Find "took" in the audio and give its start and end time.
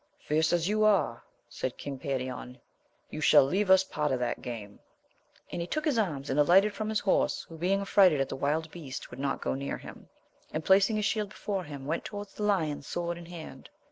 5.67-5.85